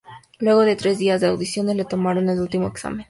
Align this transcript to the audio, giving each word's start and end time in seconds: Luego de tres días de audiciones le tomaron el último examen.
Luego 0.39 0.61
de 0.61 0.75
tres 0.75 0.97
días 0.97 1.21
de 1.21 1.27
audiciones 1.27 1.75
le 1.75 1.85
tomaron 1.85 2.27
el 2.27 2.39
último 2.39 2.65
examen. 2.67 2.99